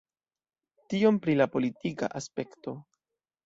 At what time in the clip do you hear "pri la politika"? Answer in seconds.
1.27-2.13